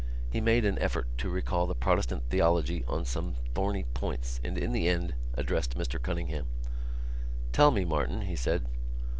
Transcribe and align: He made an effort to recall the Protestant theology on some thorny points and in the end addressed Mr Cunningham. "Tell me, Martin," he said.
He 0.31 0.41
made 0.41 0.65
an 0.65 0.79
effort 0.79 1.15
to 1.19 1.29
recall 1.29 1.67
the 1.67 1.75
Protestant 1.75 2.23
theology 2.31 2.83
on 2.87 3.05
some 3.05 3.35
thorny 3.53 3.83
points 3.93 4.41
and 4.43 4.57
in 4.57 4.71
the 4.71 4.87
end 4.87 5.13
addressed 5.35 5.77
Mr 5.77 6.01
Cunningham. 6.01 6.47
"Tell 7.51 7.69
me, 7.69 7.85
Martin," 7.85 8.21
he 8.21 8.35
said. 8.35 8.65